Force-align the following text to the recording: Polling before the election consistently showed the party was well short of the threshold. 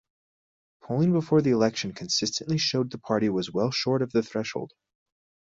Polling 0.81 1.11
before 1.13 1.43
the 1.43 1.51
election 1.51 1.93
consistently 1.93 2.57
showed 2.57 2.89
the 2.89 2.97
party 2.97 3.29
was 3.29 3.51
well 3.53 3.69
short 3.69 4.01
of 4.01 4.11
the 4.11 4.23
threshold. 4.23 4.71